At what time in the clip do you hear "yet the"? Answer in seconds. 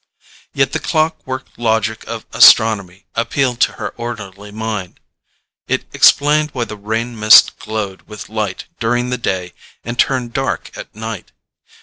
0.51-0.79